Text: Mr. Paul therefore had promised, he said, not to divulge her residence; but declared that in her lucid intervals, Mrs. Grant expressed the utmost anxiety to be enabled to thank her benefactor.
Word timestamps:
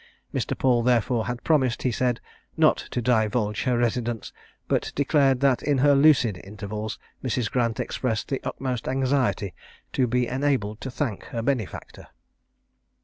Mr. 0.33 0.57
Paul 0.57 0.81
therefore 0.81 1.27
had 1.27 1.43
promised, 1.43 1.83
he 1.83 1.91
said, 1.91 2.19
not 2.57 2.77
to 2.89 3.03
divulge 3.03 3.65
her 3.65 3.77
residence; 3.77 4.33
but 4.67 4.91
declared 4.95 5.41
that 5.41 5.61
in 5.61 5.77
her 5.77 5.93
lucid 5.93 6.41
intervals, 6.43 6.97
Mrs. 7.23 7.51
Grant 7.51 7.79
expressed 7.79 8.29
the 8.29 8.41
utmost 8.43 8.87
anxiety 8.87 9.53
to 9.93 10.07
be 10.07 10.25
enabled 10.25 10.81
to 10.81 10.89
thank 10.89 11.25
her 11.25 11.43
benefactor. 11.43 12.07